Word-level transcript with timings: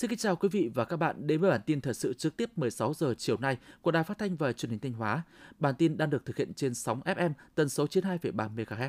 Xin 0.00 0.10
kính 0.10 0.18
chào 0.18 0.36
quý 0.36 0.48
vị 0.48 0.70
và 0.74 0.84
các 0.84 0.96
bạn 0.96 1.26
đến 1.26 1.40
với 1.40 1.50
bản 1.50 1.60
tin 1.66 1.80
thời 1.80 1.94
sự 1.94 2.14
trực 2.14 2.36
tiếp 2.36 2.58
16 2.58 2.94
giờ 2.94 3.14
chiều 3.18 3.38
nay 3.38 3.58
của 3.82 3.90
Đài 3.90 4.04
Phát 4.04 4.18
thanh 4.18 4.36
và 4.36 4.52
Truyền 4.52 4.70
hình 4.70 4.78
Thanh 4.78 4.92
Hóa. 4.92 5.22
Bản 5.58 5.74
tin 5.74 5.96
đang 5.96 6.10
được 6.10 6.24
thực 6.26 6.36
hiện 6.36 6.54
trên 6.54 6.74
sóng 6.74 7.00
FM 7.04 7.32
tần 7.54 7.68
số 7.68 7.86
92,3 7.86 8.54
MHz. 8.54 8.88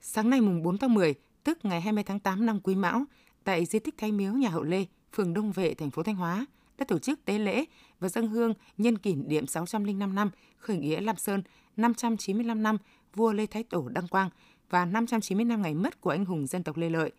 Sáng 0.00 0.30
nay 0.30 0.40
mùng 0.40 0.62
4 0.62 0.78
tháng 0.78 0.94
10, 0.94 1.14
tức 1.44 1.58
ngày 1.62 1.80
20 1.80 2.04
tháng 2.04 2.20
8 2.20 2.46
năm 2.46 2.60
Quý 2.60 2.74
Mão, 2.74 3.04
tại 3.44 3.66
di 3.66 3.78
tích 3.78 3.94
Thái 3.98 4.12
Miếu 4.12 4.32
nhà 4.32 4.48
Hậu 4.48 4.62
Lê, 4.62 4.84
phường 5.12 5.34
Đông 5.34 5.52
Vệ, 5.52 5.74
thành 5.74 5.90
phố 5.90 6.02
Thanh 6.02 6.16
Hóa 6.16 6.46
đã 6.78 6.84
tổ 6.88 6.98
chức 6.98 7.24
tế 7.24 7.38
lễ 7.38 7.64
và 8.00 8.08
dâng 8.08 8.28
hương 8.28 8.54
nhân 8.78 8.98
kỷ 8.98 9.14
niệm 9.14 9.46
605 9.46 10.14
năm 10.14 10.30
khởi 10.56 10.76
nghĩa 10.76 11.00
Lam 11.00 11.16
Sơn, 11.16 11.42
595 11.76 12.62
năm 12.62 12.76
vua 13.14 13.32
Lê 13.32 13.46
Thái 13.46 13.62
Tổ 13.62 13.88
đăng 13.88 14.08
quang 14.08 14.30
và 14.70 14.84
590 14.84 15.44
năm 15.44 15.62
ngày 15.62 15.74
mất 15.74 16.00
của 16.00 16.10
anh 16.10 16.24
hùng 16.24 16.46
dân 16.46 16.62
tộc 16.62 16.76
Lê 16.76 16.90
Lợi. 16.90 17.12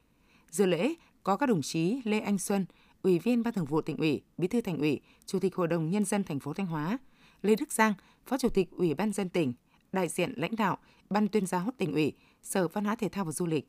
Dự 0.49 0.65
lễ 0.65 0.93
có 1.23 1.37
các 1.37 1.49
đồng 1.49 1.61
chí 1.61 2.01
Lê 2.03 2.19
Anh 2.19 2.37
Xuân, 2.37 2.65
Ủy 3.01 3.19
viên 3.19 3.43
Ban 3.43 3.53
Thường 3.53 3.65
vụ 3.65 3.81
tỉnh 3.81 3.97
ủy, 3.97 4.21
Bí 4.37 4.47
thư 4.47 4.61
Thành 4.61 4.77
ủy, 4.77 5.01
Chủ 5.25 5.39
tịch 5.39 5.55
Hội 5.55 5.67
đồng 5.67 5.89
nhân 5.89 6.05
dân 6.05 6.23
thành 6.23 6.39
phố 6.39 6.53
Thanh 6.53 6.67
Hóa, 6.67 6.97
Lê 7.41 7.55
Đức 7.55 7.71
Giang, 7.71 7.93
Phó 8.25 8.37
Chủ 8.37 8.49
tịch 8.49 8.71
Ủy 8.71 8.93
ban 8.93 9.11
dân 9.11 9.29
tỉnh, 9.29 9.53
đại 9.91 10.07
diện 10.07 10.33
lãnh 10.35 10.55
đạo 10.55 10.77
Ban 11.09 11.27
tuyên 11.27 11.45
giáo 11.45 11.69
tỉnh 11.77 11.93
ủy, 11.93 12.13
Sở 12.43 12.67
Văn 12.67 12.85
hóa 12.85 12.95
Thể 12.95 13.09
thao 13.09 13.25
và 13.25 13.31
Du 13.31 13.45
lịch. 13.45 13.67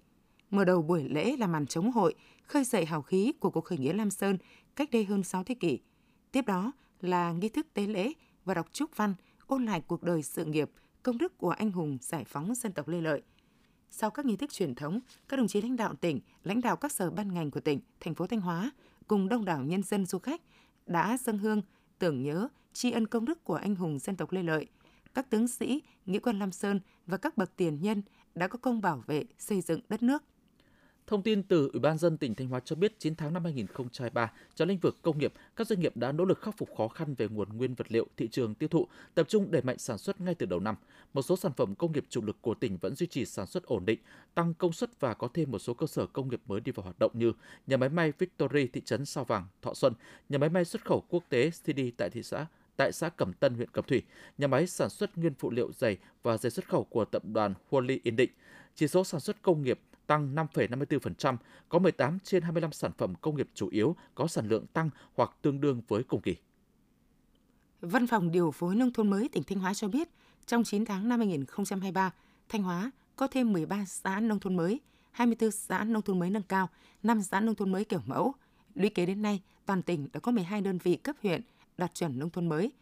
Mở 0.51 0.65
đầu 0.65 0.83
buổi 0.83 1.09
lễ 1.09 1.37
là 1.37 1.47
màn 1.47 1.67
chống 1.67 1.93
hội, 1.93 2.15
khơi 2.43 2.65
dậy 2.65 2.85
hào 2.85 3.03
khí 3.03 3.33
của 3.41 3.51
cuộc 3.51 3.65
khởi 3.65 3.79
nghĩa 3.79 3.93
Lam 3.93 4.11
Sơn 4.11 4.39
cách 4.77 4.91
đây 4.91 5.05
hơn 5.05 5.23
6 5.23 5.45
thế 5.45 5.55
kỷ. 5.55 5.79
Tiếp 6.33 6.47
đó 6.47 6.73
là 7.01 7.33
nghi 7.33 7.49
thức 7.49 7.67
tế 7.75 7.87
lễ 7.87 8.13
và 8.45 8.55
đọc 8.55 8.67
chúc 8.73 8.97
văn 8.97 9.15
ôn 9.53 9.65
lại 9.65 9.81
cuộc 9.81 10.03
đời 10.03 10.23
sự 10.23 10.45
nghiệp, 10.45 10.71
công 11.03 11.19
đức 11.19 11.39
của 11.39 11.51
anh 11.51 11.73
hùng 11.73 11.99
giải 12.01 12.25
phóng 12.25 12.55
dân 12.55 12.73
tộc 12.73 12.89
Lê 12.89 13.01
Lợi. 13.01 13.23
Sau 13.91 14.11
các 14.11 14.27
nghi 14.27 14.37
thức 14.37 14.53
truyền 14.53 14.75
thống, 14.75 15.01
các 15.29 15.37
đồng 15.37 15.49
chí 15.49 15.63
lãnh 15.63 15.77
đạo 15.77 15.95
tỉnh, 15.95 16.21
lãnh 16.45 16.61
đạo 16.61 16.77
các 16.77 16.93
sở 16.93 17.11
ban 17.11 17.35
ngành 17.35 17.51
của 17.51 17.61
tỉnh, 17.61 17.81
thành 18.01 18.15
phố 18.15 18.27
Thanh 18.27 18.41
Hóa 18.41 18.71
cùng 19.09 19.29
đông 19.29 19.45
đảo 19.45 19.65
nhân 19.65 19.83
dân 19.83 20.07
du 20.07 20.19
khách 20.19 20.41
đã 20.87 21.17
dâng 21.25 21.39
hương 21.39 21.63
tưởng 21.99 22.23
nhớ 22.23 22.49
tri 22.73 22.91
ân 22.91 23.07
công 23.07 23.25
đức 23.25 23.45
của 23.45 23.55
anh 23.55 23.75
hùng 23.75 23.99
dân 23.99 24.17
tộc 24.17 24.33
Lê 24.33 24.43
Lợi, 24.43 24.67
các 25.15 25.31
tướng 25.31 25.49
sĩ, 25.49 25.83
nghĩa 26.07 26.19
quân 26.19 26.39
Lam 26.39 26.53
Sơn 26.53 26.81
và 27.07 27.17
các 27.17 27.37
bậc 27.37 27.57
tiền 27.57 27.83
nhân 27.83 28.03
đã 28.35 28.49
có 28.49 28.59
công 28.59 28.81
bảo 28.81 29.03
vệ 29.07 29.25
xây 29.39 29.61
dựng 29.61 29.81
đất 29.89 30.03
nước. 30.03 30.23
Thông 31.13 31.23
tin 31.23 31.43
từ 31.43 31.71
Ủy 31.73 31.81
ban 31.81 31.99
dân 31.99 32.17
tỉnh 32.17 32.35
Thanh 32.35 32.49
Hóa 32.49 32.61
cho 32.61 32.77
biết 32.77 32.99
9 32.99 33.15
tháng 33.15 33.33
năm 33.33 33.45
2023, 33.45 34.33
trong 34.55 34.69
lĩnh 34.69 34.79
vực 34.79 34.99
công 35.03 35.19
nghiệp, 35.19 35.33
các 35.57 35.67
doanh 35.67 35.81
nghiệp 35.81 35.97
đã 35.97 36.13
nỗ 36.13 36.25
lực 36.25 36.41
khắc 36.41 36.59
phục 36.59 36.77
khó 36.77 36.89
khăn 36.89 37.15
về 37.15 37.29
nguồn 37.29 37.49
nguyên 37.57 37.75
vật 37.75 37.93
liệu, 37.93 38.07
thị 38.17 38.29
trường 38.29 38.55
tiêu 38.55 38.69
thụ, 38.69 38.87
tập 39.15 39.29
trung 39.29 39.51
đẩy 39.51 39.63
mạnh 39.63 39.79
sản 39.79 39.99
xuất 39.99 40.21
ngay 40.21 40.35
từ 40.35 40.47
đầu 40.47 40.61
năm. 40.61 40.77
Một 41.13 41.23
số 41.23 41.37
sản 41.37 41.53
phẩm 41.57 41.75
công 41.75 41.93
nghiệp 41.93 42.05
chủ 42.09 42.23
lực 42.25 42.37
của 42.41 42.55
tỉnh 42.55 42.77
vẫn 42.77 42.95
duy 42.95 43.07
trì 43.07 43.25
sản 43.25 43.47
xuất 43.47 43.63
ổn 43.63 43.85
định, 43.87 43.99
tăng 44.35 44.55
công 44.55 44.73
suất 44.73 45.01
và 45.01 45.15
có 45.15 45.29
thêm 45.35 45.51
một 45.51 45.59
số 45.59 45.75
cơ 45.75 45.87
sở 45.87 46.07
công 46.07 46.29
nghiệp 46.29 46.41
mới 46.47 46.61
đi 46.61 46.73
vào 46.73 46.85
hoạt 46.85 46.99
động 46.99 47.11
như 47.15 47.33
nhà 47.67 47.77
máy 47.77 47.89
may 47.89 48.13
Victory 48.19 48.67
thị 48.67 48.81
trấn 48.85 49.05
Sao 49.05 49.25
Vàng, 49.25 49.47
Thọ 49.63 49.75
Xuân, 49.75 49.93
nhà 50.29 50.39
máy 50.39 50.49
may 50.49 50.65
xuất 50.65 50.85
khẩu 50.85 51.05
quốc 51.09 51.25
tế 51.29 51.51
CD 51.51 51.81
tại 51.97 52.11
thị 52.11 52.23
xã 52.23 52.47
tại 52.77 52.93
xã 52.93 53.09
Cẩm 53.09 53.33
Tân, 53.33 53.55
huyện 53.55 53.71
Cẩm 53.71 53.85
Thủy, 53.89 54.03
nhà 54.39 54.47
máy 54.47 54.67
sản 54.67 54.91
xuất 54.91 55.19
nguyên 55.19 55.35
phụ 55.39 55.51
liệu 55.51 55.73
giày 55.73 55.97
và 56.23 56.37
giày 56.37 56.51
xuất 56.51 56.69
khẩu 56.69 56.85
của 56.85 57.05
tập 57.05 57.23
đoàn 57.25 57.55
Huali 57.71 58.01
Yên 58.03 58.17
Định. 58.17 58.31
Chỉ 58.75 58.89
số 58.89 59.05
sản 59.05 59.21
xuất 59.21 59.43
công 59.43 59.63
nghiệp 59.63 59.81
tăng 60.07 60.35
5,54%, 60.35 61.37
có 61.69 61.79
18 61.79 62.19
trên 62.19 62.43
25 62.43 62.73
sản 62.73 62.93
phẩm 62.99 63.15
công 63.21 63.37
nghiệp 63.37 63.49
chủ 63.55 63.69
yếu 63.69 63.97
có 64.15 64.27
sản 64.27 64.49
lượng 64.49 64.67
tăng 64.67 64.91
hoặc 65.15 65.31
tương 65.43 65.61
đương 65.61 65.83
với 65.89 66.03
cùng 66.03 66.21
kỳ. 66.21 66.37
Văn 67.81 68.07
phòng 68.07 68.31
điều 68.31 68.51
phối 68.51 68.75
nông 68.75 68.93
thôn 68.93 69.11
mới 69.11 69.29
tỉnh 69.29 69.43
Thanh 69.43 69.59
Hóa 69.59 69.75
cho 69.75 69.89
biết, 69.89 70.09
trong 70.47 70.65
9 70.65 70.85
tháng 70.85 71.09
năm 71.09 71.21
2023, 71.21 72.11
Thanh 72.49 72.63
Hóa 72.63 72.91
có 73.17 73.27
thêm 73.27 73.53
13 73.53 73.85
xã 73.85 74.21
nông 74.21 74.41
thôn 74.41 74.57
mới, 74.57 74.81
24 75.11 75.51
xã 75.51 75.85
nông 75.85 76.03
thôn 76.03 76.19
mới 76.19 76.31
nâng 76.31 76.43
cao, 76.43 76.69
5 77.03 77.23
xã 77.23 77.41
nông 77.41 77.55
thôn 77.55 77.73
mới 77.73 77.85
kiểu 77.85 78.01
mẫu. 78.07 78.35
Lũy 78.75 78.91
kế 78.91 79.07
đến 79.07 79.23
nay, 79.23 79.43
toàn 79.67 79.83
tỉnh 79.83 80.09
đã 80.13 80.21
có 80.21 80.33
12 80.33 80.61
đơn 80.61 80.79
vị 80.79 80.97
cấp 80.97 81.17
huyện 81.23 81.41
đạt 81.79 81.95
chuẩn 81.95 82.19
nông 82.19 82.31
thôn 82.31 82.49
mới. 82.49 82.73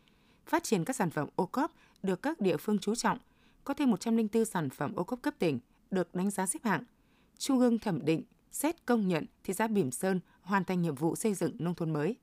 Phát 0.47 0.63
triển 0.63 0.85
các 0.85 0.97
sản 0.97 1.11
phẩm 1.11 1.29
ô 1.37 1.47
cốp 1.47 1.73
được 2.03 2.23
các 2.23 2.41
địa 2.41 2.57
phương 2.57 2.79
chú 2.79 2.95
trọng, 2.95 3.19
có 3.65 3.75
thêm 3.75 3.91
104 3.91 4.45
sản 4.45 4.71
phẩm 4.71 4.95
ô 4.95 5.05
cốp 5.05 5.23
cấp 5.23 5.35
tỉnh 5.39 5.59
được 5.91 6.15
đánh 6.15 6.31
giá 6.31 6.47
xếp 6.47 6.61
hạng– 6.65 6.85
Trung 7.41 7.59
ương 7.59 7.79
thẩm 7.79 8.05
định, 8.05 8.23
xét 8.53 8.87
công 8.87 9.09
nhận 9.09 9.27
thị 9.45 9.55
xã 9.55 9.67
Bỉm 9.67 9.91
Sơn 9.91 10.21
hoàn 10.43 10.65
thành 10.65 10.83
nhiệm 10.83 10.95
vụ 10.95 11.17
xây 11.17 11.35
dựng 11.35 11.57
nông 11.59 11.75
thôn 11.75 11.93
mới. 11.93 12.17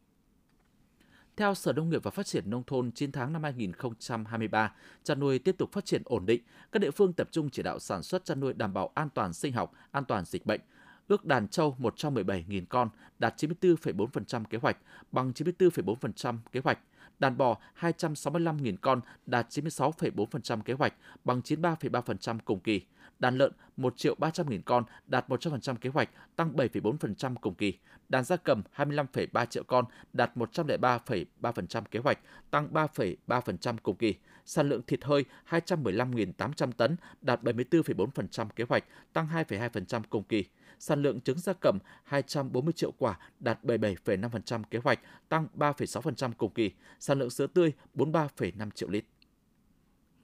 Theo 1.38 1.55
Sở 1.55 1.73
Nông 1.73 1.89
nghiệp 1.89 2.03
và 2.03 2.11
Phát 2.11 2.25
triển 2.25 2.50
Nông 2.50 2.63
thôn 2.67 2.91
9 2.91 3.11
tháng 3.11 3.33
năm 3.33 3.44
2023, 3.44 4.73
chăn 5.03 5.19
nuôi 5.19 5.39
tiếp 5.39 5.55
tục 5.57 5.72
phát 5.72 5.85
triển 5.85 6.01
ổn 6.05 6.25
định. 6.25 6.41
Các 6.72 6.79
địa 6.79 6.91
phương 6.91 7.13
tập 7.13 7.28
trung 7.31 7.50
chỉ 7.50 7.63
đạo 7.63 7.79
sản 7.79 8.03
xuất 8.03 8.25
chăn 8.25 8.39
nuôi 8.39 8.53
đảm 8.53 8.73
bảo 8.73 8.91
an 8.94 9.09
toàn 9.09 9.33
sinh 9.33 9.53
học, 9.53 9.73
an 9.91 10.05
toàn 10.05 10.25
dịch 10.25 10.45
bệnh. 10.45 10.61
Ước 11.07 11.25
đàn 11.25 11.47
trâu 11.47 11.75
117.000 11.79 12.66
con, 12.69 12.89
đạt 13.19 13.44
94,4% 13.44 14.44
kế 14.44 14.57
hoạch, 14.57 14.78
bằng 15.11 15.31
94,4% 15.31 16.38
kế 16.51 16.59
hoạch. 16.59 16.79
Đàn 17.19 17.38
bò 17.38 17.57
265.000 17.79 18.75
con, 18.81 19.01
đạt 19.25 19.47
96,4% 19.50 20.61
kế 20.61 20.73
hoạch, 20.73 20.94
bằng 21.23 21.41
93,3% 21.41 22.38
cùng 22.45 22.59
kỳ 22.59 22.81
đàn 23.19 23.38
lợn 23.38 23.51
1 23.78 23.97
triệu 23.97 24.16
300.000 24.16 24.61
con, 24.66 24.83
đạt 25.07 25.29
100% 25.29 25.75
kế 25.75 25.89
hoạch, 25.89 26.09
tăng 26.35 26.55
7,4% 26.55 27.35
cùng 27.41 27.55
kỳ. 27.55 27.78
Đàn 28.09 28.23
gia 28.23 28.35
cầm 28.35 28.61
25,3 28.75 29.45
triệu 29.45 29.63
con, 29.63 29.85
đạt 30.13 30.38
103,3% 30.38 31.81
kế 31.91 32.00
hoạch, 32.00 32.19
tăng 32.51 32.73
3,3% 32.73 33.78
cùng 33.84 33.95
kỳ. 33.95 34.16
Sản 34.45 34.69
lượng 34.69 34.81
thịt 34.88 35.03
hơi 35.03 35.25
215.800 35.49 36.72
tấn, 36.72 36.95
đạt 37.22 37.44
74,4% 37.44 38.47
kế 38.55 38.63
hoạch, 38.69 38.84
tăng 39.13 39.28
2,2% 39.28 40.01
cùng 40.09 40.23
kỳ. 40.23 40.45
Sản 40.80 41.02
lượng 41.02 41.22
trứng 41.22 41.40
gia 41.40 41.54
cầm 41.54 41.80
240 42.04 42.74
triệu 42.74 42.92
quả, 42.98 43.20
đạt 43.40 43.64
77,5% 43.64 44.64
kế 44.64 44.80
hoạch, 44.84 45.00
tăng 45.30 45.48
3,6% 45.58 46.32
cùng 46.38 46.54
kỳ. 46.54 46.72
Sản 47.00 47.20
lượng 47.20 47.30
sữa 47.30 47.48
tươi 47.48 47.74
43,5 47.96 48.70
triệu 48.70 48.90
lít. 48.90 49.06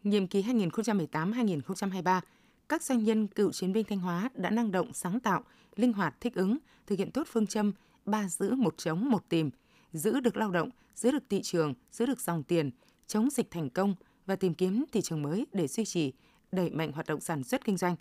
Nhiệm 0.04 0.28
kỳ 0.28 0.42
2018-2023, 0.42 2.22
các 2.70 2.84
doanh 2.84 3.04
nhân 3.04 3.28
cựu 3.28 3.52
chiến 3.52 3.74
binh 3.74 3.86
Thanh 3.90 4.00
Hóa 4.00 4.30
đã 4.36 4.50
năng 4.50 4.72
động, 4.72 4.94
sáng 4.94 5.20
tạo, 5.20 5.44
linh 5.76 5.94
hoạt, 5.94 6.22
thích 6.22 6.36
ứng, 6.36 6.58
thực 6.88 7.00
hiện 7.00 7.12
tốt 7.12 7.28
phương 7.32 7.48
châm 7.48 7.72
ba 8.06 8.28
giữ 8.28 8.56
một 8.56 8.74
chống 8.78 9.10
một 9.10 9.30
tìm, 9.30 9.50
giữ 9.94 10.20
được 10.20 10.38
lao 10.38 10.52
động, 10.52 10.70
giữ 10.96 11.12
được 11.12 11.24
thị 11.30 11.42
trường, 11.42 11.74
giữ 11.92 12.06
được 12.06 12.20
dòng 12.20 12.44
tiền, 12.44 12.72
chống 13.08 13.30
dịch 13.30 13.52
thành 13.52 13.70
công 13.70 13.96
và 14.26 14.36
tìm 14.36 14.54
kiếm 14.54 14.86
thị 14.92 15.02
trường 15.02 15.22
mới 15.22 15.48
để 15.54 15.68
duy 15.68 15.86
trì, 15.86 16.14
đẩy 16.52 16.70
mạnh 16.70 16.92
hoạt 16.92 17.08
động 17.08 17.22
sản 17.22 17.44
xuất 17.44 17.66
kinh 17.66 17.78
doanh. 17.78 17.96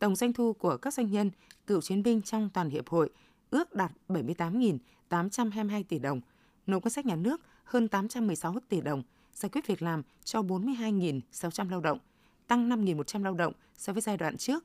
Tổng 0.00 0.16
doanh 0.16 0.32
thu 0.32 0.52
của 0.52 0.76
các 0.76 0.94
doanh 0.94 1.10
nhân 1.10 1.30
cựu 1.66 1.80
chiến 1.80 2.02
binh 2.02 2.22
trong 2.22 2.50
toàn 2.54 2.70
hiệp 2.70 2.88
hội 2.88 3.10
ước 3.50 3.74
đạt 3.74 3.92
78.822 4.08 5.82
tỷ 5.88 5.98
đồng, 5.98 6.20
nộp 6.66 6.84
ngân 6.84 6.90
sách 6.90 7.06
nhà 7.06 7.16
nước 7.16 7.40
hơn 7.64 7.88
816 7.88 8.54
tỷ 8.68 8.80
đồng, 8.80 9.02
giải 9.34 9.50
quyết 9.52 9.66
việc 9.66 9.82
làm 9.82 10.02
cho 10.24 10.42
42.600 10.42 11.70
lao 11.70 11.80
động, 11.80 11.98
tăng 12.46 12.68
5.100 12.68 13.22
lao 13.24 13.34
động 13.34 13.52
so 13.76 13.92
với 13.92 14.02
giai 14.02 14.16
đoạn 14.16 14.36
trước. 14.36 14.64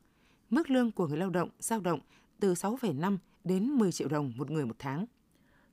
Mức 0.50 0.70
lương 0.70 0.92
của 0.92 1.08
người 1.08 1.18
lao 1.18 1.30
động 1.30 1.50
dao 1.60 1.80
động 1.80 2.00
từ 2.40 2.54
6,5 2.54 3.18
đến 3.44 3.68
10 3.68 3.92
triệu 3.92 4.08
đồng 4.08 4.34
một 4.36 4.52
người 4.52 4.66
một 4.66 4.76
tháng. 4.80 5.06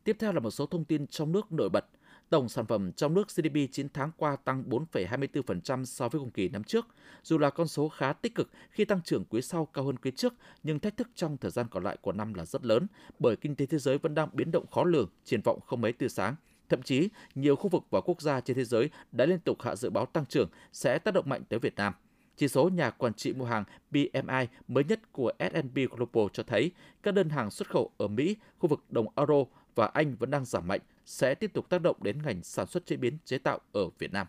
Tiếp 0.05 0.17
theo 0.19 0.33
là 0.33 0.41
một 0.41 0.51
số 0.51 0.67
thông 0.67 0.85
tin 0.85 1.07
trong 1.07 1.33
nước 1.33 1.53
nổi 1.53 1.69
bật. 1.73 1.85
Tổng 2.33 2.49
sản 2.49 2.67
phẩm 2.67 2.93
trong 2.93 3.15
nước 3.15 3.29
GDP 3.37 3.73
9 3.73 3.89
tháng 3.95 4.11
qua 4.17 4.37
tăng 4.37 4.65
4,24% 4.69 5.85
so 5.85 6.09
với 6.09 6.21
cùng 6.21 6.31
kỳ 6.31 6.49
năm 6.49 6.65
trước. 6.65 6.87
Dù 7.23 7.39
là 7.39 7.51
con 7.51 7.69
số 7.69 7.89
khá 7.89 8.13
tích 8.13 8.35
cực 8.35 8.51
khi 8.71 8.85
tăng 8.85 9.03
trưởng 9.03 9.25
quý 9.25 9.43
sau 9.43 9.67
cao 9.67 9.85
hơn 9.85 9.97
quý 9.97 10.11
trước, 10.11 10.35
nhưng 10.63 10.79
thách 10.79 10.97
thức 10.97 11.09
trong 11.15 11.37
thời 11.37 11.51
gian 11.51 11.67
còn 11.71 11.85
lại 11.85 11.97
của 12.01 12.13
năm 12.13 12.35
là 12.35 12.45
rất 12.45 12.65
lớn 12.65 12.87
bởi 13.19 13.37
kinh 13.37 13.57
tế 13.57 13.67
thế 13.67 13.79
giới 13.79 13.99
vẫn 13.99 14.15
đang 14.15 14.29
biến 14.33 14.51
động 14.51 14.67
khó 14.67 14.85
lường, 14.85 15.09
triển 15.25 15.41
vọng 15.41 15.61
không 15.67 15.81
mấy 15.81 15.93
tươi 15.93 16.09
sáng. 16.09 16.35
Thậm 16.69 16.83
chí, 16.83 17.09
nhiều 17.35 17.57
khu 17.57 17.69
vực 17.69 17.83
và 17.91 18.01
quốc 18.01 18.23
gia 18.23 18.41
trên 18.41 18.57
thế 18.57 18.65
giới 18.65 18.91
đã 19.13 19.27
liên 19.27 19.41
tục 19.41 19.63
hạ 19.63 19.77
dự 19.77 19.91
báo 19.91 20.07
tăng 20.07 20.27
trưởng 20.27 20.49
sẽ 20.73 20.99
tác 20.99 21.15
động 21.15 21.29
mạnh 21.29 21.43
tới 21.49 21.59
Việt 21.59 21.77
Nam. 21.77 21.93
Chỉ 22.37 22.49
số 22.49 22.69
nhà 22.69 22.91
quản 22.91 23.15
trị 23.15 23.33
mua 23.33 23.45
hàng 23.45 23.65
PMI 23.91 24.47
mới 24.69 24.85
nhất 24.85 25.13
của 25.13 25.33
S&P 25.39 25.91
Global 25.91 26.25
cho 26.33 26.43
thấy 26.43 26.71
các 27.03 27.15
đơn 27.15 27.29
hàng 27.29 27.51
xuất 27.51 27.71
khẩu 27.71 27.91
ở 27.99 28.09
Mỹ, 28.09 28.37
khu 28.59 28.69
vực 28.69 28.85
đồng 28.89 29.07
euro 29.17 29.45
và 29.75 29.87
Anh 29.87 30.17
vẫn 30.17 30.31
đang 30.31 30.45
giảm 30.45 30.69
mạnh, 30.69 30.81
sẽ 31.07 31.35
tiếp 31.35 31.51
tục 31.55 31.69
tác 31.69 31.83
động 31.83 31.97
đến 32.03 32.23
ngành 32.23 32.43
sản 32.43 32.67
xuất 32.67 32.87
chế 32.87 32.97
biến 32.97 33.19
chế 33.25 33.39
tạo 33.39 33.59
ở 33.73 33.89
Việt 33.99 34.13
Nam. 34.13 34.27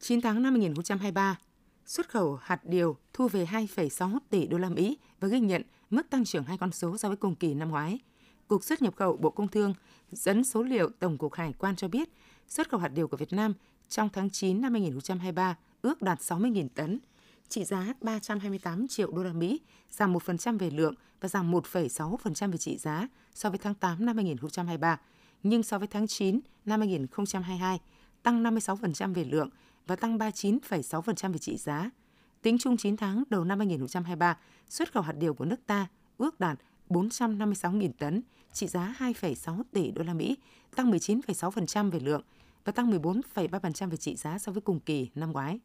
9 0.00 0.20
tháng 0.20 0.42
năm 0.42 0.52
2023, 0.52 1.38
xuất 1.86 2.08
khẩu 2.08 2.38
hạt 2.42 2.64
điều 2.64 2.96
thu 3.12 3.28
về 3.28 3.44
2,6 3.44 4.18
tỷ 4.30 4.46
đô 4.46 4.58
la 4.58 4.68
Mỹ 4.68 4.98
và 5.20 5.28
ghi 5.28 5.40
nhận 5.40 5.62
mức 5.90 6.10
tăng 6.10 6.24
trưởng 6.24 6.44
hai 6.44 6.58
con 6.58 6.72
số 6.72 6.98
so 6.98 7.08
với 7.08 7.16
cùng 7.16 7.34
kỳ 7.34 7.54
năm 7.54 7.70
ngoái. 7.70 7.98
Cục 8.48 8.64
xuất 8.64 8.82
nhập 8.82 8.96
khẩu 8.96 9.16
Bộ 9.16 9.30
Công 9.30 9.48
Thương 9.48 9.74
dẫn 10.12 10.44
số 10.44 10.62
liệu 10.62 10.90
Tổng 10.98 11.18
cục 11.18 11.34
Hải 11.34 11.52
quan 11.52 11.76
cho 11.76 11.88
biết, 11.88 12.08
xuất 12.48 12.68
khẩu 12.68 12.80
hạt 12.80 12.88
điều 12.88 13.08
của 13.08 13.16
Việt 13.16 13.32
Nam 13.32 13.54
trong 13.88 14.08
tháng 14.12 14.30
9 14.30 14.60
năm 14.60 14.72
2023 14.72 15.56
ước 15.82 16.02
đạt 16.02 16.18
60.000 16.18 16.68
tấn, 16.74 16.98
trị 17.48 17.64
giá 17.64 17.94
328 18.00 18.88
triệu 18.88 19.12
đô 19.12 19.22
la 19.22 19.32
Mỹ, 19.32 19.60
giảm 19.90 20.14
1% 20.14 20.58
về 20.58 20.70
lượng 20.70 20.94
và 21.20 21.28
giảm 21.28 21.52
1,6% 21.52 22.50
về 22.50 22.58
trị 22.58 22.76
giá 22.76 23.08
so 23.34 23.50
với 23.50 23.58
tháng 23.58 23.74
8 23.74 24.06
năm 24.06 24.16
2023, 24.16 25.00
nhưng 25.48 25.62
so 25.62 25.78
với 25.78 25.88
tháng 25.88 26.06
9 26.06 26.40
năm 26.64 26.80
2022 26.80 27.80
tăng 28.22 28.42
56% 28.42 29.14
về 29.14 29.24
lượng 29.24 29.50
và 29.86 29.96
tăng 29.96 30.18
39,6% 30.18 31.32
về 31.32 31.38
trị 31.38 31.56
giá. 31.56 31.90
Tính 32.42 32.58
chung 32.58 32.76
9 32.76 32.96
tháng 32.96 33.22
đầu 33.30 33.44
năm 33.44 33.58
2023, 33.58 34.38
xuất 34.68 34.92
khẩu 34.92 35.02
hạt 35.02 35.12
điều 35.12 35.34
của 35.34 35.44
nước 35.44 35.66
ta 35.66 35.86
ước 36.18 36.40
đạt 36.40 36.58
456.000 36.88 37.90
tấn, 37.98 38.22
trị 38.52 38.66
giá 38.66 38.94
2,6 38.98 39.62
tỷ 39.72 39.90
đô 39.90 40.02
la 40.02 40.14
Mỹ, 40.14 40.36
tăng 40.76 40.90
19,6% 40.90 41.90
về 41.90 42.00
lượng 42.00 42.22
và 42.64 42.72
tăng 42.72 42.90
14,3% 42.90 43.90
về 43.90 43.96
trị 43.96 44.16
giá 44.16 44.38
so 44.38 44.52
với 44.52 44.60
cùng 44.60 44.80
kỳ 44.80 45.10
năm 45.14 45.32
ngoái. 45.32 45.58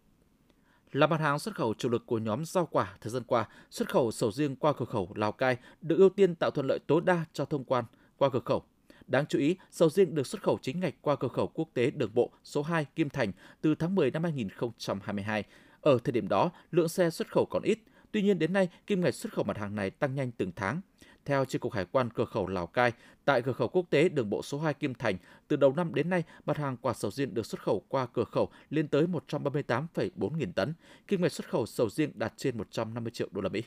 Là 0.92 1.08
mặt 1.08 1.20
hàng 1.20 1.40
xuất 1.40 1.56
khẩu 1.56 1.74
chủ 1.74 1.90
lực 1.90 2.06
của 2.06 2.18
nhóm 2.18 2.46
rau 2.46 2.66
quả 2.66 2.96
thời 3.02 3.12
gian 3.12 3.24
qua, 3.24 3.48
xuất 3.70 3.90
khẩu 3.90 4.12
sầu 4.12 4.32
riêng 4.32 4.56
qua 4.56 4.74
cửa 4.74 4.86
khẩu 4.86 5.12
Lào 5.16 5.32
Cai 5.32 5.58
được 5.82 5.96
ưu 5.98 6.10
tiên 6.10 6.36
tạo 6.36 6.52
thuận 6.52 6.68
lợi 6.68 6.80
tối 6.88 7.02
đa 7.02 7.26
cho 7.34 7.46
thông 7.46 7.64
quan 7.64 7.86
qua 8.18 8.30
cửa 8.30 8.42
khẩu. 8.46 8.64
Đáng 9.12 9.26
chú 9.26 9.40
ý, 9.40 9.56
sầu 9.72 9.90
riêng 9.90 10.16
được 10.16 10.28
xuất 10.28 10.44
khẩu 10.44 10.58
chính 10.62 10.80
ngạch 10.80 10.94
qua 11.02 11.16
cửa 11.16 11.28
khẩu 11.28 11.48
quốc 11.48 11.70
tế 11.74 11.92
đường 11.92 12.12
bộ 12.14 12.32
số 12.44 12.62
2 12.62 12.86
Kim 12.86 13.10
Thành 13.10 13.32
từ 13.62 13.76
tháng 13.76 13.96
10 13.96 14.12
năm 14.12 14.24
2022. 14.24 15.44
Ở 15.82 15.98
thời 16.04 16.12
điểm 16.12 16.28
đó, 16.28 16.52
lượng 16.72 16.90
xe 16.90 17.10
xuất 17.10 17.32
khẩu 17.32 17.46
còn 17.50 17.64
ít, 17.64 17.80
tuy 18.12 18.22
nhiên 18.22 18.40
đến 18.40 18.54
nay 18.54 18.70
kim 18.88 19.02
ngạch 19.02 19.16
xuất 19.16 19.34
khẩu 19.34 19.44
mặt 19.44 19.58
hàng 19.58 19.76
này 19.76 19.90
tăng 19.90 20.16
nhanh 20.16 20.32
từng 20.32 20.52
tháng. 20.56 20.82
Theo 21.26 21.46
Chi 21.46 21.60
cục 21.60 21.74
Hải 21.74 21.86
quan 21.86 22.10
cửa 22.10 22.26
khẩu 22.26 22.48
Lào 22.48 22.68
Cai, 22.68 22.92
tại 23.26 23.42
cửa 23.42 23.54
khẩu 23.54 23.68
quốc 23.68 23.86
tế 23.90 24.10
đường 24.10 24.30
bộ 24.30 24.42
số 24.42 24.60
2 24.60 24.74
Kim 24.74 24.94
Thành, 24.94 25.18
từ 25.48 25.56
đầu 25.56 25.74
năm 25.74 25.94
đến 25.94 26.10
nay, 26.10 26.24
mặt 26.46 26.58
hàng 26.58 26.78
quả 26.78 26.94
sầu 26.94 27.12
riêng 27.12 27.34
được 27.34 27.46
xuất 27.46 27.62
khẩu 27.62 27.84
qua 27.88 28.06
cửa 28.06 28.24
khẩu 28.24 28.50
lên 28.70 28.88
tới 28.88 29.08
138,4 29.28 30.38
nghìn 30.38 30.54
tấn. 30.54 30.74
Kim 31.08 31.22
ngạch 31.22 31.32
xuất 31.32 31.50
khẩu 31.50 31.66
sầu 31.66 31.90
riêng 31.90 32.12
đạt 32.16 32.34
trên 32.38 32.58
150 32.58 33.12
triệu 33.12 33.28
đô 33.32 33.42
la 33.42 33.50
Mỹ. 33.50 33.64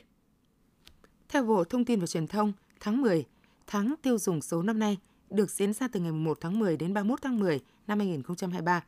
Theo 1.29 1.43
Bộ 1.43 1.63
Thông 1.63 1.85
tin 1.85 1.99
và 1.99 2.07
Truyền 2.07 2.27
thông, 2.27 2.53
tháng 2.79 3.01
10, 3.01 3.25
tháng 3.67 3.95
tiêu 4.01 4.17
dùng 4.17 4.41
số 4.41 4.61
năm 4.61 4.79
nay 4.79 4.97
được 5.35 5.51
diễn 5.51 5.73
ra 5.73 5.87
từ 5.87 5.99
ngày 5.99 6.11
1 6.11 6.37
tháng 6.41 6.59
10 6.59 6.77
đến 6.77 6.93
31 6.93 7.21
tháng 7.21 7.39
10 7.39 7.59
năm 7.87 7.99
2023. 7.99 8.83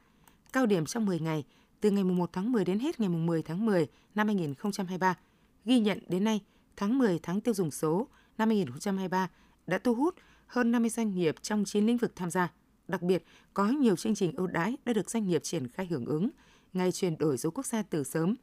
Cao 0.53 0.65
điểm 0.65 0.85
trong 0.85 1.05
10 1.05 1.19
ngày, 1.19 1.43
từ 1.81 1.91
ngày 1.91 2.03
1 2.03 2.29
tháng 2.33 2.51
10 2.51 2.65
đến 2.65 2.79
hết 2.79 2.99
ngày 2.99 3.09
10 3.09 3.41
tháng 3.41 3.65
10 3.65 3.87
năm 4.15 4.27
2023. 4.27 5.17
Ghi 5.65 5.79
nhận 5.79 5.99
đến 6.07 6.23
nay, 6.23 6.41
tháng 6.75 6.97
10 6.97 7.19
tháng 7.23 7.41
tiêu 7.41 7.53
dùng 7.53 7.71
số 7.71 8.07
năm 8.37 8.49
2023 8.49 9.29
đã 9.67 9.77
thu 9.77 9.95
hút 9.95 10.15
hơn 10.47 10.71
50 10.71 10.89
doanh 10.89 11.15
nghiệp 11.15 11.35
trong 11.41 11.65
9 11.65 11.85
lĩnh 11.85 11.97
vực 11.97 12.11
tham 12.15 12.31
gia. 12.31 12.51
Đặc 12.87 13.01
biệt, 13.01 13.23
có 13.53 13.67
nhiều 13.67 13.95
chương 13.95 14.15
trình 14.15 14.31
ưu 14.35 14.47
đãi 14.47 14.77
đã 14.85 14.93
được 14.93 15.09
doanh 15.09 15.27
nghiệp 15.27 15.43
triển 15.43 15.67
khai 15.67 15.85
hưởng 15.85 16.05
ứng 16.05 16.29
ngày 16.73 16.91
chuyển 16.91 17.17
đổi 17.17 17.37
số 17.37 17.51
quốc 17.51 17.65
gia 17.65 17.81
từ 17.81 18.03
sớm 18.03 18.35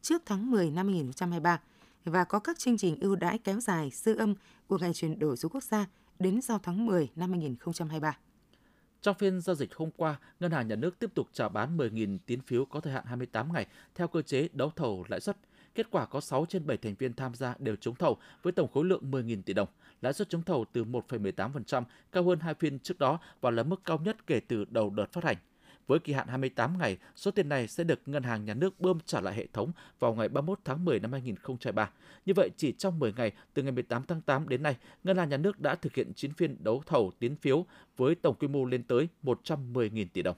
trước 0.00 0.22
tháng 0.26 0.50
10 0.50 0.70
năm 0.70 0.86
2023 0.86 1.60
và 2.04 2.24
có 2.24 2.38
các 2.38 2.58
chương 2.58 2.78
trình 2.78 2.96
ưu 3.00 3.16
đãi 3.16 3.38
kéo 3.38 3.60
dài 3.60 3.90
dư 3.94 4.16
âm 4.16 4.34
của 4.66 4.78
ngày 4.78 4.92
chuyển 4.92 5.18
đổi 5.18 5.36
số 5.36 5.48
quốc 5.48 5.62
gia 5.62 5.86
đến 6.22 6.40
giao 6.40 6.58
tháng 6.58 6.86
10 6.86 7.08
năm 7.16 7.30
2023. 7.30 8.18
Trong 9.00 9.16
phiên 9.18 9.40
giao 9.40 9.56
dịch 9.56 9.74
hôm 9.74 9.90
qua, 9.96 10.18
Ngân 10.40 10.52
hàng 10.52 10.68
Nhà 10.68 10.76
nước 10.76 10.98
tiếp 10.98 11.10
tục 11.14 11.28
chào 11.32 11.48
bán 11.48 11.76
10.000 11.76 12.18
tín 12.26 12.40
phiếu 12.40 12.64
có 12.64 12.80
thời 12.80 12.92
hạn 12.92 13.04
28 13.06 13.52
ngày 13.52 13.66
theo 13.94 14.08
cơ 14.08 14.22
chế 14.22 14.48
đấu 14.52 14.70
thầu 14.76 15.04
lãi 15.08 15.20
suất. 15.20 15.36
Kết 15.74 15.86
quả 15.90 16.06
có 16.06 16.20
6 16.20 16.46
trên 16.48 16.66
7 16.66 16.76
thành 16.76 16.94
viên 16.94 17.12
tham 17.12 17.34
gia 17.34 17.54
đều 17.58 17.76
trúng 17.76 17.94
thầu 17.94 18.16
với 18.42 18.52
tổng 18.52 18.70
khối 18.72 18.84
lượng 18.84 19.10
10.000 19.10 19.42
tỷ 19.42 19.54
đồng. 19.54 19.68
Lãi 20.00 20.12
suất 20.12 20.28
trúng 20.28 20.42
thầu 20.42 20.64
từ 20.72 20.84
1,18%, 20.84 21.84
cao 22.12 22.22
hơn 22.22 22.40
hai 22.40 22.54
phiên 22.54 22.78
trước 22.78 22.98
đó 22.98 23.18
và 23.40 23.50
là 23.50 23.62
mức 23.62 23.84
cao 23.84 23.98
nhất 23.98 24.26
kể 24.26 24.40
từ 24.40 24.64
đầu 24.64 24.90
đợt 24.90 25.12
phát 25.12 25.24
hành. 25.24 25.36
Với 25.86 25.98
kỳ 25.98 26.12
hạn 26.12 26.28
28 26.28 26.78
ngày, 26.78 26.98
số 27.16 27.30
tiền 27.30 27.48
này 27.48 27.68
sẽ 27.68 27.84
được 27.84 28.00
Ngân 28.06 28.22
hàng 28.22 28.44
Nhà 28.44 28.54
nước 28.54 28.80
bơm 28.80 28.98
trả 29.06 29.20
lại 29.20 29.34
hệ 29.34 29.46
thống 29.52 29.72
vào 29.98 30.14
ngày 30.14 30.28
31 30.28 30.58
tháng 30.64 30.84
10 30.84 31.00
năm 31.00 31.12
2023. 31.12 31.90
Như 32.26 32.32
vậy, 32.36 32.50
chỉ 32.56 32.72
trong 32.72 32.98
10 32.98 33.12
ngày, 33.12 33.32
từ 33.54 33.62
ngày 33.62 33.72
18 33.72 34.02
tháng 34.08 34.20
8 34.20 34.48
đến 34.48 34.62
nay, 34.62 34.76
Ngân 35.04 35.16
hàng 35.16 35.28
Nhà 35.28 35.36
nước 35.36 35.60
đã 35.60 35.74
thực 35.74 35.94
hiện 35.94 36.12
9 36.14 36.32
phiên 36.32 36.56
đấu 36.64 36.82
thầu 36.86 37.12
tín 37.18 37.36
phiếu 37.36 37.66
với 37.96 38.14
tổng 38.14 38.34
quy 38.38 38.48
mô 38.48 38.64
lên 38.64 38.82
tới 38.82 39.08
110.000 39.22 40.06
tỷ 40.12 40.22
đồng. 40.22 40.36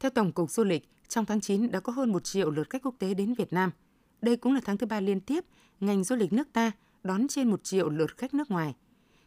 Theo 0.00 0.10
Tổng 0.10 0.32
cục 0.32 0.50
Du 0.50 0.64
lịch, 0.64 0.88
trong 1.08 1.24
tháng 1.24 1.40
9 1.40 1.70
đã 1.70 1.80
có 1.80 1.92
hơn 1.92 2.12
1 2.12 2.24
triệu 2.24 2.50
lượt 2.50 2.70
khách 2.70 2.82
quốc 2.82 2.94
tế 2.98 3.14
đến 3.14 3.34
Việt 3.34 3.52
Nam. 3.52 3.70
Đây 4.22 4.36
cũng 4.36 4.54
là 4.54 4.60
tháng 4.64 4.78
thứ 4.78 4.86
ba 4.86 5.00
liên 5.00 5.20
tiếp 5.20 5.44
ngành 5.80 6.04
du 6.04 6.16
lịch 6.16 6.32
nước 6.32 6.48
ta 6.52 6.72
đón 7.02 7.28
trên 7.28 7.50
1 7.50 7.64
triệu 7.64 7.88
lượt 7.88 8.16
khách 8.16 8.34
nước 8.34 8.50
ngoài. 8.50 8.74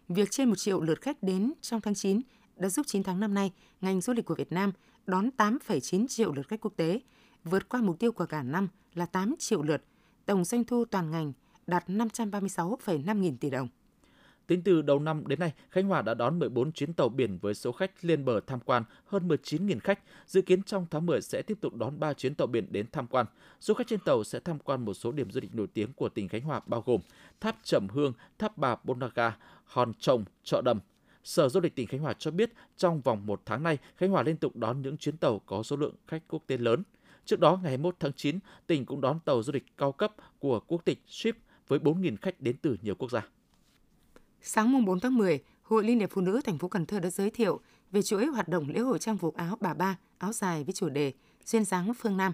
Việc 0.07 0.31
trên 0.31 0.49
1 0.49 0.55
triệu 0.55 0.81
lượt 0.81 1.01
khách 1.01 1.23
đến 1.23 1.53
trong 1.61 1.81
tháng 1.81 1.95
9 1.95 2.21
đã 2.61 2.69
giúp 2.69 2.85
9 2.87 3.03
tháng 3.03 3.19
năm 3.19 3.33
nay, 3.33 3.51
ngành 3.81 4.01
du 4.01 4.13
lịch 4.13 4.25
của 4.25 4.35
Việt 4.35 4.51
Nam 4.51 4.71
đón 5.05 5.29
8,9 5.37 6.07
triệu 6.07 6.33
lượt 6.33 6.47
khách 6.47 6.61
quốc 6.61 6.73
tế, 6.75 7.01
vượt 7.43 7.69
qua 7.69 7.81
mục 7.81 7.99
tiêu 7.99 8.11
của 8.11 8.25
cả 8.25 8.43
năm 8.43 8.67
là 8.93 9.05
8 9.05 9.35
triệu 9.39 9.61
lượt. 9.61 9.83
Tổng 10.25 10.43
doanh 10.43 10.63
thu 10.63 10.85
toàn 10.85 11.11
ngành 11.11 11.33
đạt 11.67 11.89
536,5 11.89 13.17
nghìn 13.17 13.37
tỷ 13.37 13.49
đồng. 13.49 13.67
Tính 14.47 14.61
từ 14.63 14.81
đầu 14.81 14.99
năm 14.99 15.27
đến 15.27 15.39
nay, 15.39 15.53
Khánh 15.69 15.87
Hòa 15.87 16.01
đã 16.01 16.13
đón 16.13 16.39
14 16.39 16.71
chuyến 16.71 16.93
tàu 16.93 17.09
biển 17.09 17.37
với 17.37 17.53
số 17.53 17.71
khách 17.71 18.05
lên 18.05 18.25
bờ 18.25 18.39
tham 18.47 18.59
quan 18.59 18.83
hơn 19.05 19.27
19.000 19.27 19.79
khách. 19.79 19.99
Dự 20.27 20.41
kiến 20.41 20.63
trong 20.63 20.85
tháng 20.91 21.05
10 21.05 21.21
sẽ 21.21 21.41
tiếp 21.41 21.57
tục 21.61 21.75
đón 21.75 21.99
3 21.99 22.13
chuyến 22.13 22.35
tàu 22.35 22.47
biển 22.47 22.67
đến 22.71 22.85
tham 22.91 23.07
quan. 23.07 23.25
Du 23.59 23.73
khách 23.73 23.87
trên 23.87 23.99
tàu 23.99 24.23
sẽ 24.23 24.39
tham 24.39 24.59
quan 24.59 24.85
một 24.85 24.93
số 24.93 25.11
điểm 25.11 25.31
du 25.31 25.41
lịch 25.41 25.55
nổi 25.55 25.67
tiếng 25.73 25.93
của 25.93 26.09
tỉnh 26.09 26.27
Khánh 26.27 26.41
Hòa 26.41 26.61
bao 26.65 26.83
gồm 26.85 27.01
Tháp 27.39 27.55
Trầm 27.63 27.87
Hương, 27.89 28.13
Tháp 28.37 28.57
Bà 28.57 28.75
Bonaga, 28.83 29.37
Hòn 29.65 29.93
Trồng, 29.99 30.25
Chợ 30.43 30.61
Đầm, 30.65 30.79
Sở 31.23 31.49
Du 31.49 31.59
lịch 31.59 31.75
tỉnh 31.75 31.87
Khánh 31.87 31.99
Hòa 31.99 32.13
cho 32.13 32.31
biết 32.31 32.53
trong 32.77 33.01
vòng 33.01 33.25
một 33.25 33.41
tháng 33.45 33.63
nay, 33.63 33.77
Khánh 33.97 34.11
Hòa 34.11 34.23
liên 34.23 34.37
tục 34.37 34.55
đón 34.55 34.81
những 34.81 34.97
chuyến 34.97 35.17
tàu 35.17 35.39
có 35.39 35.63
số 35.63 35.75
lượng 35.75 35.95
khách 36.07 36.23
quốc 36.27 36.43
tế 36.47 36.57
lớn. 36.57 36.83
Trước 37.25 37.39
đó, 37.39 37.51
ngày 37.51 37.71
21 37.71 37.95
tháng 37.99 38.13
9, 38.13 38.39
tỉnh 38.67 38.85
cũng 38.85 39.01
đón 39.01 39.19
tàu 39.25 39.43
du 39.43 39.53
lịch 39.53 39.65
cao 39.77 39.91
cấp 39.91 40.13
của 40.39 40.59
quốc 40.59 40.85
tịch 40.85 40.99
Ship 41.07 41.37
với 41.67 41.79
4.000 41.79 42.15
khách 42.21 42.41
đến 42.41 42.55
từ 42.61 42.77
nhiều 42.81 42.95
quốc 42.95 43.11
gia. 43.11 43.27
Sáng 44.41 44.71
mùng 44.71 44.85
4 44.85 44.99
tháng 44.99 45.17
10, 45.17 45.43
Hội 45.61 45.83
Liên 45.83 45.99
hiệp 45.99 46.09
Phụ 46.11 46.21
nữ 46.21 46.41
thành 46.43 46.57
phố 46.57 46.67
Cần 46.67 46.85
Thơ 46.85 46.99
đã 46.99 47.09
giới 47.09 47.29
thiệu 47.29 47.59
về 47.91 48.01
chuỗi 48.01 48.25
hoạt 48.25 48.47
động 48.47 48.69
lễ 48.69 48.79
hội 48.79 48.99
trang 48.99 49.17
phục 49.17 49.35
áo 49.35 49.57
bà 49.61 49.73
ba, 49.73 49.97
áo 50.17 50.33
dài 50.33 50.63
với 50.63 50.73
chủ 50.73 50.89
đề 50.89 51.13
Duyên 51.45 51.65
dáng 51.65 51.93
phương 51.93 52.17
Nam. 52.17 52.33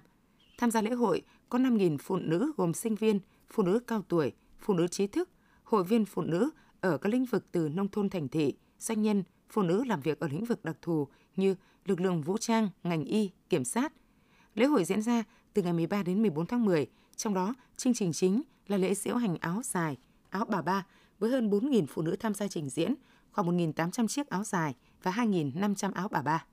Tham 0.57 0.71
gia 0.71 0.81
lễ 0.81 0.91
hội 0.91 1.21
có 1.49 1.59
5.000 1.59 1.97
phụ 1.97 2.15
nữ 2.15 2.51
gồm 2.57 2.73
sinh 2.73 2.95
viên, 2.95 3.19
phụ 3.49 3.63
nữ 3.63 3.79
cao 3.87 4.01
tuổi, 4.07 4.33
phụ 4.59 4.73
nữ 4.73 4.87
trí 4.87 5.07
thức, 5.07 5.29
hội 5.63 5.83
viên 5.83 6.05
phụ 6.05 6.21
nữ 6.21 6.49
ở 6.81 6.97
các 6.97 7.09
lĩnh 7.09 7.25
vực 7.25 7.45
từ 7.51 7.69
nông 7.69 7.87
thôn 7.87 8.09
thành 8.09 8.27
thị, 8.27 8.53
doanh 8.79 9.01
nhân, 9.01 9.23
phụ 9.49 9.61
nữ 9.61 9.83
làm 9.83 10.01
việc 10.01 10.19
ở 10.19 10.27
lĩnh 10.27 10.45
vực 10.45 10.65
đặc 10.65 10.77
thù 10.81 11.07
như 11.35 11.55
lực 11.85 12.01
lượng 12.01 12.21
vũ 12.21 12.37
trang, 12.37 12.69
ngành 12.83 13.05
y, 13.05 13.31
kiểm 13.49 13.63
sát. 13.63 13.93
Lễ 14.55 14.65
hội 14.65 14.85
diễn 14.85 15.01
ra 15.01 15.23
từ 15.53 15.61
ngày 15.61 15.73
13 15.73 16.03
đến 16.03 16.21
14 16.21 16.45
tháng 16.45 16.65
10, 16.65 16.87
trong 17.15 17.33
đó 17.33 17.53
chương 17.77 17.93
trình 17.93 18.13
chính 18.13 18.41
là 18.67 18.77
lễ 18.77 18.93
diễu 18.93 19.15
hành 19.15 19.37
áo 19.37 19.61
dài, 19.63 19.97
áo 20.29 20.45
bà 20.49 20.61
ba 20.61 20.85
với 21.19 21.29
hơn 21.29 21.49
4.000 21.49 21.85
phụ 21.87 22.01
nữ 22.01 22.15
tham 22.19 22.33
gia 22.33 22.47
trình 22.47 22.69
diễn, 22.69 22.95
khoảng 23.31 23.57
1.800 23.57 24.07
chiếc 24.07 24.29
áo 24.29 24.43
dài 24.43 24.75
và 25.03 25.11
2.500 25.11 25.91
áo 25.93 26.07
bà 26.11 26.21
ba. 26.21 26.45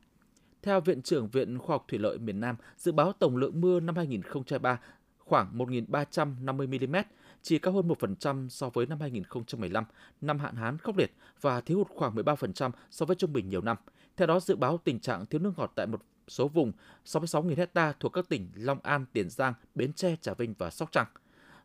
Theo 0.62 0.80
Viện 0.80 1.02
trưởng 1.02 1.28
Viện 1.28 1.58
Khoa 1.58 1.74
học 1.74 1.84
Thủy 1.88 1.98
lợi 1.98 2.18
miền 2.18 2.40
Nam, 2.40 2.56
dự 2.76 2.92
báo 2.92 3.12
tổng 3.12 3.36
lượng 3.36 3.60
mưa 3.60 3.80
năm 3.80 3.96
2003 3.96 4.80
khoảng 5.18 5.58
1.350 5.58 6.88
mm, 6.88 6.96
chỉ 7.44 7.58
cao 7.58 7.74
hơn 7.74 7.88
1% 7.88 8.48
so 8.48 8.70
với 8.70 8.86
năm 8.86 9.00
2015, 9.00 9.84
năm 10.20 10.38
hạn 10.38 10.56
hán 10.56 10.78
khốc 10.78 10.96
liệt 10.96 11.12
và 11.40 11.60
thiếu 11.60 11.78
hụt 11.78 11.86
khoảng 11.88 12.14
13% 12.14 12.70
so 12.90 13.06
với 13.06 13.16
trung 13.16 13.32
bình 13.32 13.48
nhiều 13.48 13.60
năm. 13.60 13.76
Theo 14.16 14.26
đó, 14.26 14.40
dự 14.40 14.56
báo 14.56 14.78
tình 14.84 15.00
trạng 15.00 15.26
thiếu 15.26 15.40
nước 15.40 15.52
ngọt 15.56 15.72
tại 15.74 15.86
một 15.86 16.00
số 16.28 16.48
vùng 16.48 16.72
66.000 17.04 17.56
hecta 17.56 17.92
thuộc 18.00 18.12
các 18.12 18.28
tỉnh 18.28 18.48
Long 18.54 18.78
An, 18.82 19.04
Tiền 19.12 19.30
Giang, 19.30 19.54
Bến 19.74 19.92
Tre, 19.92 20.16
Trà 20.20 20.34
Vinh 20.34 20.54
và 20.58 20.70
Sóc 20.70 20.92
Trăng. 20.92 21.06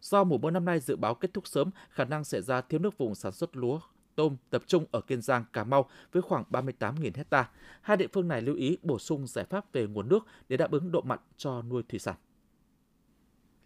Do 0.01 0.23
mùa 0.23 0.37
mưa 0.37 0.51
năm 0.51 0.65
nay 0.65 0.79
dự 0.79 0.95
báo 0.95 1.15
kết 1.15 1.33
thúc 1.33 1.47
sớm, 1.47 1.71
khả 1.89 2.05
năng 2.05 2.23
xảy 2.23 2.41
ra 2.41 2.61
thiếu 2.61 2.79
nước 2.79 2.97
vùng 2.97 3.15
sản 3.15 3.31
xuất 3.31 3.55
lúa 3.55 3.79
tôm 4.15 4.35
tập 4.49 4.63
trung 4.67 4.85
ở 4.91 5.01
Kiên 5.01 5.21
Giang, 5.21 5.43
Cà 5.53 5.63
Mau 5.63 5.89
với 6.11 6.21
khoảng 6.21 6.43
38.000 6.49 7.11
hecta. 7.15 7.49
Hai 7.81 7.97
địa 7.97 8.07
phương 8.13 8.27
này 8.27 8.41
lưu 8.41 8.55
ý 8.55 8.77
bổ 8.81 8.99
sung 8.99 9.27
giải 9.27 9.45
pháp 9.45 9.73
về 9.73 9.87
nguồn 9.87 10.09
nước 10.09 10.25
để 10.49 10.57
đáp 10.57 10.71
ứng 10.71 10.91
độ 10.91 11.01
mặn 11.01 11.19
cho 11.37 11.61
nuôi 11.61 11.83
thủy 11.89 11.99
sản. 11.99 12.15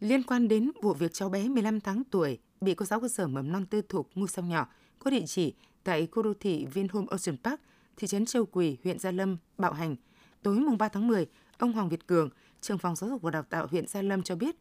Liên 0.03 0.23
quan 0.23 0.47
đến 0.47 0.71
vụ 0.81 0.93
việc 0.93 1.13
cháu 1.13 1.29
bé 1.29 1.49
15 1.49 1.79
tháng 1.81 2.03
tuổi 2.11 2.37
bị 2.61 2.73
cô 2.73 2.85
giáo 2.85 2.99
cơ 2.99 3.07
sở 3.07 3.27
mầm 3.27 3.51
non 3.51 3.65
tư 3.65 3.81
thục 3.81 4.09
ngôi 4.15 4.27
sông 4.27 4.49
nhỏ 4.49 4.67
có 4.99 5.11
địa 5.11 5.25
chỉ 5.25 5.53
tại 5.83 6.07
khu 6.11 6.23
đô 6.23 6.33
thị 6.39 6.65
Vinhome 6.73 7.07
Ocean 7.09 7.37
Park, 7.43 7.61
thị 7.97 8.07
trấn 8.07 8.25
Châu 8.25 8.45
Quỳ, 8.45 8.77
huyện 8.83 8.99
Gia 8.99 9.11
Lâm, 9.11 9.37
bạo 9.57 9.73
hành. 9.73 9.95
Tối 10.41 10.59
mùng 10.59 10.77
3 10.77 10.89
tháng 10.89 11.07
10, 11.07 11.25
ông 11.57 11.73
Hoàng 11.73 11.89
Việt 11.89 12.07
Cường, 12.07 12.29
trưởng 12.61 12.77
phòng 12.77 12.95
giáo 12.95 13.09
dục 13.09 13.21
và 13.21 13.31
đào 13.31 13.43
tạo 13.43 13.67
huyện 13.71 13.87
Gia 13.87 14.01
Lâm 14.01 14.23
cho 14.23 14.35
biết, 14.35 14.55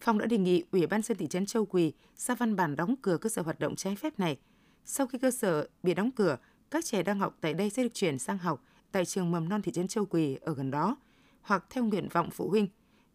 phòng 0.00 0.18
đã 0.18 0.26
đề 0.26 0.38
nghị 0.38 0.64
Ủy 0.72 0.86
ban 0.86 1.02
dân 1.02 1.16
thị 1.16 1.26
trấn 1.26 1.46
Châu 1.46 1.66
Quỳ 1.66 1.92
ra 2.16 2.34
văn 2.34 2.56
bản 2.56 2.76
đóng 2.76 2.94
cửa 3.02 3.16
cơ 3.16 3.28
sở 3.28 3.42
hoạt 3.42 3.60
động 3.60 3.76
trái 3.76 3.96
phép 3.96 4.18
này. 4.18 4.38
Sau 4.84 5.06
khi 5.06 5.18
cơ 5.18 5.30
sở 5.30 5.68
bị 5.82 5.94
đóng 5.94 6.10
cửa, 6.10 6.38
các 6.70 6.84
trẻ 6.84 7.02
đang 7.02 7.18
học 7.18 7.36
tại 7.40 7.54
đây 7.54 7.70
sẽ 7.70 7.82
được 7.82 7.94
chuyển 7.94 8.18
sang 8.18 8.38
học 8.38 8.64
tại 8.92 9.04
trường 9.04 9.30
mầm 9.30 9.48
non 9.48 9.62
thị 9.62 9.72
trấn 9.72 9.88
Châu 9.88 10.06
Quỳ 10.06 10.36
ở 10.40 10.54
gần 10.54 10.70
đó, 10.70 10.96
hoặc 11.42 11.64
theo 11.70 11.84
nguyện 11.84 12.08
vọng 12.12 12.30
phụ 12.30 12.48
huynh. 12.48 12.68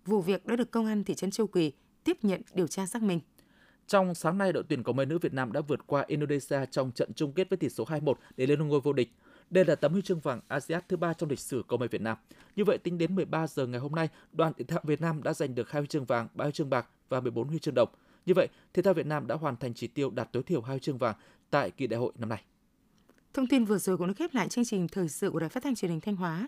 Vụ 0.06 0.22
việc 0.22 0.46
đã 0.46 0.56
được 0.56 0.72
công 0.72 0.86
an 0.86 1.04
thị 1.04 1.16
trấn 1.16 1.32
Châu 1.32 1.48
Quỳ 1.48 1.72
tiếp 2.04 2.18
nhận 2.22 2.42
điều 2.54 2.68
tra 2.68 2.86
xác 2.86 3.04
minh. 3.04 3.20
Trong 3.88 4.16
sáng 4.16 4.38
nay, 4.38 4.54
đội 4.54 4.64
tuyển 4.70 4.84
cầu 4.84 4.94
mây 4.94 5.06
nữ 5.06 5.20
Việt 5.20 5.34
Nam 5.34 5.52
đã 5.52 5.62
vượt 5.62 5.88
qua 5.88 6.06
Indonesia 6.08 6.66
trong 6.72 6.92
trận 6.92 7.14
chung 7.14 7.34
kết 7.34 7.50
với 7.50 7.58
tỷ 7.58 7.70
số 7.70 7.86
2-1 7.86 8.14
để 8.38 8.46
lên 8.48 8.68
ngôi 8.68 8.82
vô 8.82 8.94
địch. 8.94 9.12
Đây 9.50 9.66
là 9.66 9.76
tấm 9.76 9.92
huy 9.92 10.02
chương 10.02 10.20
vàng 10.20 10.42
ASEAN 10.48 10.82
thứ 10.88 10.98
ba 10.98 11.14
trong 11.14 11.30
lịch 11.30 11.40
sử 11.40 11.64
cầu 11.68 11.80
mây 11.80 11.88
Việt 11.88 12.02
Nam. 12.02 12.18
Như 12.56 12.64
vậy, 12.64 12.78
tính 12.78 12.98
đến 12.98 13.16
13 13.16 13.48
giờ 13.48 13.68
ngày 13.68 13.80
hôm 13.80 13.96
nay, 13.96 14.10
đoàn 14.32 14.54
thể 14.58 14.66
thao 14.66 14.80
Việt 14.84 15.02
Nam 15.02 15.24
đã 15.24 15.34
giành 15.34 15.56
được 15.56 15.72
hai 15.72 15.82
huy 15.82 15.88
chương 15.88 16.06
vàng, 16.06 16.28
ba 16.34 16.46
huy 16.46 16.52
chương 16.52 16.70
bạc 16.70 16.90
và 17.10 17.20
14 17.20 17.48
huy 17.48 17.60
chương 17.60 17.76
đồng. 17.76 17.90
Như 18.26 18.34
vậy, 18.36 18.48
thể 18.74 18.82
thao 18.82 18.94
Việt 18.94 19.06
Nam 19.06 19.28
đã 19.28 19.36
hoàn 19.36 19.56
thành 19.56 19.74
chỉ 19.74 19.88
tiêu 19.88 20.10
đạt 20.10 20.32
tối 20.32 20.44
thiểu 20.44 20.62
hai 20.62 20.74
huy 20.74 20.80
chương 20.80 20.98
vàng 20.98 21.16
tại 21.50 21.72
kỳ 21.72 21.88
đại 21.88 22.00
hội 22.00 22.14
năm 22.18 22.30
nay. 22.30 22.44
Thông 23.34 23.48
tin 23.48 23.66
vừa 23.66 23.78
rồi 23.78 23.98
cũng 23.98 24.08
đã 24.08 24.14
khép 24.14 24.34
lại 24.34 24.50
chương 24.50 24.66
trình 24.66 24.88
thời 24.88 25.10
sự 25.10 25.30
của 25.30 25.40
Đài 25.40 25.50
Phát 25.50 25.64
thanh 25.64 25.76
Truyền 25.76 25.92
hình 25.92 26.02
Thanh 26.02 26.16
Hóa. 26.16 26.48